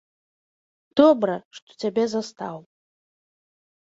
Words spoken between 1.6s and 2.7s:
цябе застаў.